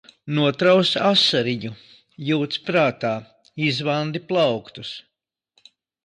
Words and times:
Notraus 0.35 0.91
asariņu. 1.09 1.69
Jūc 2.29 2.55
prātā. 2.69 3.11
Izvandi 3.67 4.23
plauktus! 4.31 4.95